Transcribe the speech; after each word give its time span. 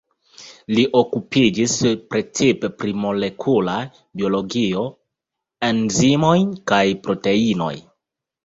Li 0.77 0.83
okupiĝis 0.99 1.73
precipe 2.13 2.71
pri 2.79 2.95
molekula 3.03 3.77
biologio, 4.23 4.87
enzimoj 5.71 6.37
kaj 6.73 6.85
proteinoj. 7.07 7.73